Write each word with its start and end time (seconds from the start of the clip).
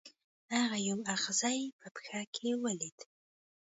هغه 0.57 0.77
یو 0.89 0.99
اغزی 1.15 1.59
په 1.79 1.87
پښه 1.95 2.21
کې 2.35 2.49
ولید. 2.63 2.97